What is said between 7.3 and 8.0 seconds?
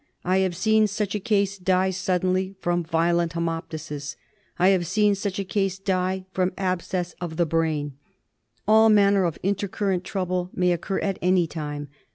the brain.